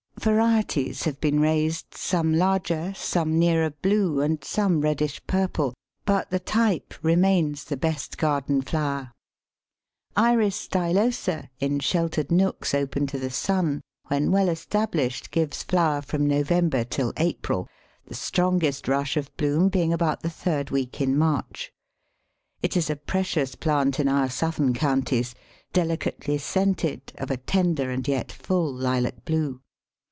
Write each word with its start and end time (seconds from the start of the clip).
Varieties 0.19 1.05
have 1.05 1.19
been 1.19 1.39
raised, 1.39 1.95
some 1.95 2.31
larger, 2.35 2.93
some 2.95 3.39
nearer 3.39 3.71
blue, 3.71 4.21
and 4.21 4.43
some 4.43 4.81
reddish 4.81 5.19
purple, 5.25 5.73
but 6.05 6.29
the 6.29 6.37
type 6.39 6.93
remains 7.01 7.63
the 7.63 7.75
best 7.77 8.19
garden 8.19 8.61
flower. 8.61 9.13
Iris 10.15 10.67
stylosa, 10.67 11.49
in 11.59 11.79
sheltered 11.79 12.31
nooks 12.31 12.75
open 12.75 13.07
to 13.07 13.17
the 13.17 13.31
sun, 13.31 13.81
when 14.09 14.31
well 14.31 14.47
established, 14.47 15.31
gives 15.31 15.63
flower 15.63 16.03
from 16.03 16.27
November 16.27 16.83
till 16.83 17.13
April, 17.17 17.67
the 18.05 18.13
strongest 18.13 18.87
rush 18.87 19.17
of 19.17 19.35
bloom 19.37 19.69
being 19.69 19.91
about 19.91 20.21
the 20.21 20.29
third 20.29 20.69
week 20.69 21.01
in 21.01 21.17
March. 21.17 21.71
It 22.61 22.77
is 22.77 22.91
a 22.91 22.95
precious 22.95 23.55
plant 23.55 23.99
in 23.99 24.07
our 24.07 24.29
southern 24.29 24.75
counties, 24.75 25.33
delicately 25.73 26.37
scented, 26.37 27.11
of 27.15 27.31
a 27.31 27.37
tender 27.37 27.89
and 27.89 28.07
yet 28.07 28.31
full 28.31 28.71
lilac 28.71 29.25
blue. 29.25 29.61